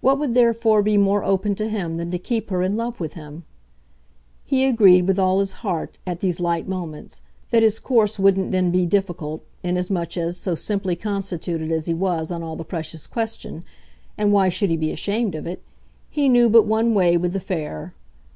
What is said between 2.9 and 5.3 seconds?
with him? He agreed, with